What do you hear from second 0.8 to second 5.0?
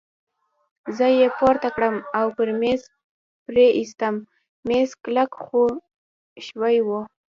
زه يې پورته کړم او پر مېز پرې ایستم، مېز